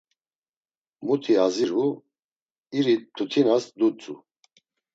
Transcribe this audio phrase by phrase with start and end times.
[1.05, 1.85] Muti aziru,
[2.77, 4.13] iri mtutinas dutzu.